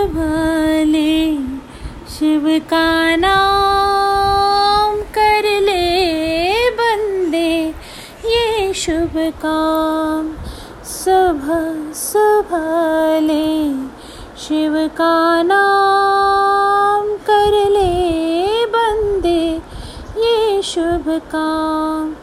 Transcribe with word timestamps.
सुबह 0.00 0.84
ले 0.84 1.36
शिव 2.08 2.44
का 2.68 3.16
नाम 3.16 4.94
कर 5.16 5.48
ले 5.60 6.70
बंदे, 6.70 7.50
ये 8.26 8.72
शुभ 8.74 9.18
काम 9.42 10.30
सुबह 10.92 11.52
सुबह 11.94 12.64
ले 13.26 13.50
शिव 14.44 14.78
का 14.96 15.42
नाम 15.42 17.14
कर 17.28 17.58
ले 17.70 18.64
बंदे, 18.76 19.42
ये 20.24 20.62
शुभ 20.62 21.10
काम। 21.32 22.14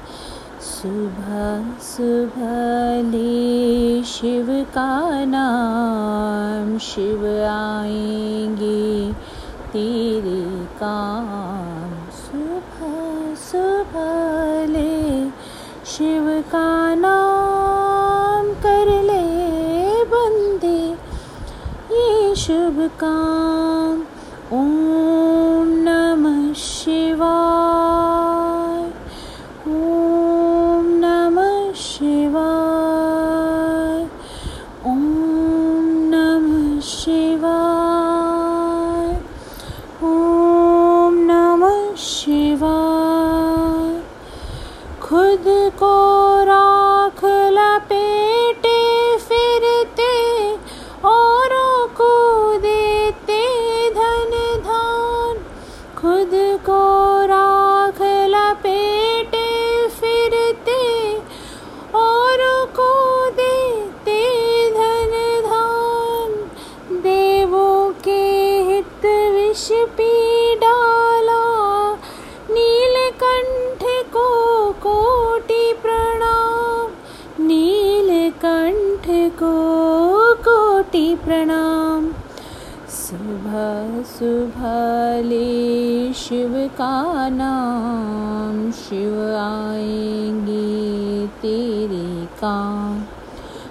सुबह 0.77 1.61
सुबह 1.81 2.49
ले 3.11 4.03
शिव 4.03 4.47
का 4.49 5.25
नाम। 5.25 6.77
शिव 6.77 7.25
आएँगे 7.51 9.13
तेरे 9.73 10.65
काम। 10.83 12.09
सुबह 12.11 13.35
सुबह 13.35 14.71
ले 14.73 15.29
शिव 15.85 16.43
का 16.51 16.95
नाम 16.95 18.53
कर 18.53 18.87
ले 19.03 19.25
बंदे। 20.03 20.91
ये 21.95 22.35
शुभ 22.35 22.91
काम 23.03 24.03
ओम 24.53 25.26
को 45.79 46.17
राख 46.43 47.21
लपेटे, 47.25 49.17
फिरते, 49.17 50.51
औरों 51.07 51.87
को 51.87 52.11
देते 52.57 53.41
धन 53.89 54.31
धान। 54.63 55.37
खुद 55.97 56.31
को 56.65 56.81
राख 57.25 58.01
लपेटे, 58.01 59.87
फिरते, 59.89 61.17
औरों 61.97 62.65
को 62.65 63.29
देते 63.29 64.21
धन 64.71 65.41
धान। 65.45 66.49
देवों 67.01 67.93
के 68.03 68.21
हित 68.61 69.05
विष 69.05 69.71
पी 69.71 70.36
कोटि 80.97 81.15
प्रणाम। 81.15 82.11
सुबह 82.89 84.03
सुबह 84.03 85.21
ले 85.21 86.13
शिव 86.13 86.53
का 86.77 87.29
नाम। 87.29 88.71
शिव 88.71 89.19
आएँगे 89.37 91.27
तेरे 91.27 92.25
काम। 92.25 93.03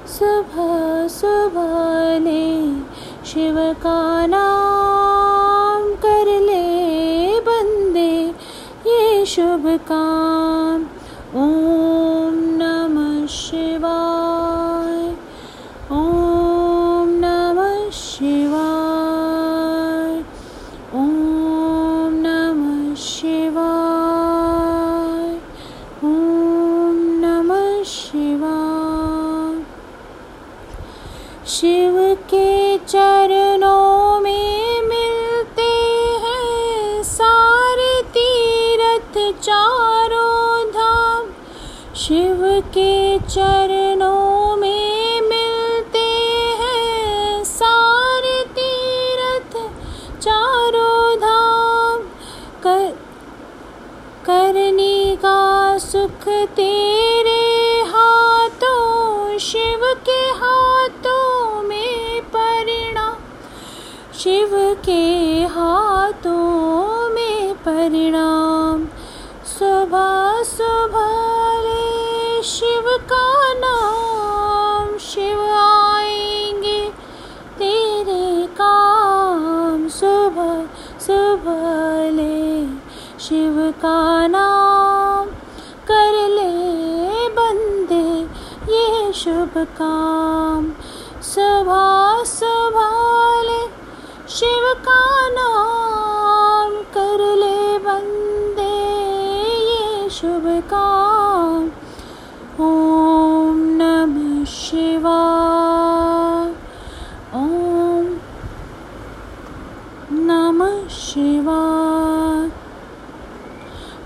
सुबह 0.06 1.08
सुबह 1.08 2.18
ले 2.18 2.54
शिव 3.26 3.56
का 3.72 4.26
नाम। 4.26 5.94
कर 5.94 6.40
ले 6.40 6.66
बंदे 7.40 8.28
ये 8.86 9.26
शुभ 9.26 9.80
काम। 9.88 10.82
ओम 11.36 11.85
चरणों 32.85 33.54
शिव 64.26 64.76
के 64.84 65.02
हाथों 65.44 67.10
में 67.14 67.54
परिणाम। 67.54 68.84
सुबह 69.46 70.42
सुबह 70.42 71.12
ले 71.62 72.42
शिव 72.42 72.84
का 73.12 73.54
नाम, 73.54 74.98
शिव 74.98 75.40
आएँगे 75.40 76.90
तेरे 77.58 78.46
काम। 78.46 79.88
सुबह 79.88 80.66
सुबह 81.00 82.10
ले 82.10 82.66
शिव 83.20 83.74
का 83.82 84.26
नाम, 84.26 85.26
कर 85.88 86.28
ले 86.28 87.28
बंदे 87.28 88.20
ये 88.72 89.12
शुभ 89.12 89.58
काम। 89.58 90.75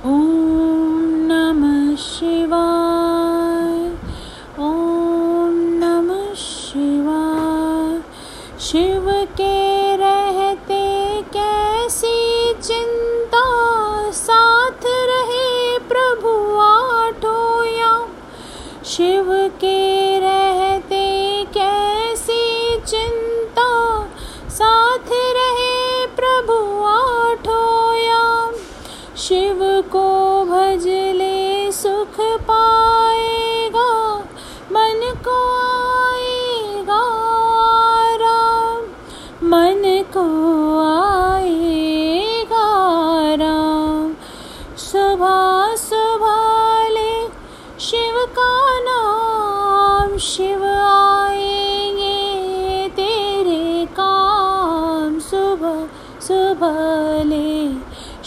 ओम 0.05 0.60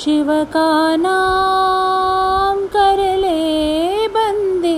शिव 0.03 0.27
का 0.27 0.95
नाम 0.95 2.57
कर 2.65 2.97
ले 3.17 4.07
बंदे, 4.07 4.75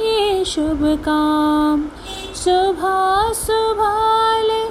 ये 0.00 0.44
शुभ 0.44 0.78
काम। 1.04 1.82
सुबह 2.34 3.32
सुबह 3.32 3.98
ले, 4.42 4.62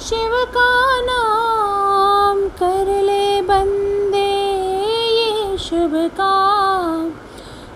शिव 0.00 0.30
का 0.56 0.72
नाम 1.00 2.48
कर 2.62 2.90
ले 3.02 3.42
बंदे, 3.42 4.26
ये 5.18 5.58
शुभ 5.58 5.94
काम। 6.20 7.08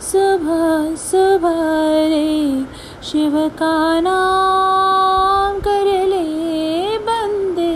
सुबह 0.01 0.95
सुबह 0.97 1.63
रे, 2.09 2.65
शिव 3.05 3.49
का 3.63 4.01
नाम 4.01 5.61
कर 5.61 6.07
ले 6.07 6.99
बंदे, 6.99 7.73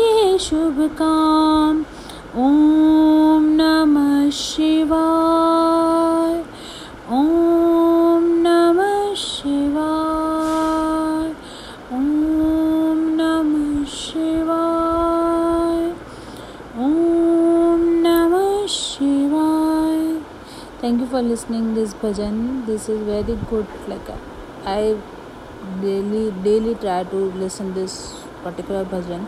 ये 0.00 0.38
शुभ 0.38 0.88
काम। 0.94 1.84
Om 2.36 2.69
Shivaya 18.70 19.96
thank 20.82 21.00
you 21.00 21.06
for 21.06 21.22
listening 21.22 21.74
this 21.74 21.94
bhajan 22.02 22.34
this 22.66 22.88
is 22.90 23.02
very 23.04 23.34
good 23.50 23.66
like 23.88 24.10
I 24.68 24.92
daily 25.80 26.30
daily 26.42 26.74
try 26.74 27.04
to 27.04 27.20
listen 27.38 27.72
this 27.74 27.96
particular 28.44 28.84
bhajan 28.92 29.26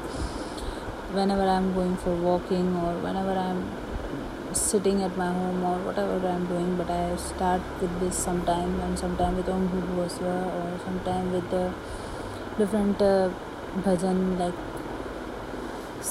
whenever 1.31 1.49
I 1.49 1.56
am 1.56 1.73
going 1.75 1.97
for 2.05 2.15
walking 2.19 2.77
और 2.85 3.00
whenever 3.17 3.39
I 3.39 3.50
am 3.50 3.65
sitting 4.56 5.03
at 5.03 5.19
my 5.19 5.35
home 5.35 5.65
और 5.65 5.81
whatever 5.99 6.27
I 6.27 6.35
am 6.35 6.47
doing 6.49 6.79
but 6.79 6.91
I 6.91 7.17
start 7.25 7.83
with 7.83 7.99
this 8.03 8.25
sometime 8.25 8.81
and 8.83 8.97
sometime 8.99 9.35
with 9.37 9.49
Om 9.49 9.67
good 9.69 9.91
वॉसवर 9.99 10.39
और 10.53 10.79
sometime 10.87 11.31
with 11.33 11.59
different 12.59 13.03
bhajan 13.87 14.25
like 14.39 14.55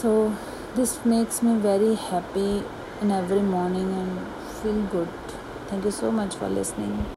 so 0.02 0.14
this 0.76 0.96
makes 1.08 1.44
me 1.44 1.56
very 1.62 1.96
happy 2.02 2.50
in 3.02 3.12
every 3.12 3.42
morning 3.42 3.92
and 3.92 4.20
feel 4.62 4.82
good. 4.84 5.10
Thank 5.68 5.86
you 5.86 5.92
so 5.92 6.12
much 6.12 6.36
for 6.36 6.48
listening 6.50 7.06